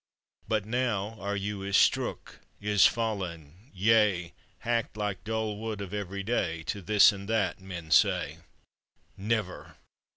But 0.47 0.65
now 0.65 1.15
our 1.19 1.35
yew 1.35 1.61
is 1.61 1.77
strook, 1.77 2.39
is 2.59 2.87
fallen 2.87 3.69
yea 3.71 4.33
Hacked 4.61 4.97
like 4.97 5.23
dull 5.23 5.57
wood 5.57 5.79
of 5.79 5.93
every 5.93 6.23
day 6.23 6.63
To 6.63 6.81
this 6.81 7.11
and 7.11 7.29
that, 7.29 7.59
men 7.61 7.91
say. 7.91 8.39
Never! 9.15 9.75